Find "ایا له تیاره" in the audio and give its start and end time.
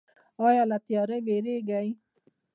0.45-1.17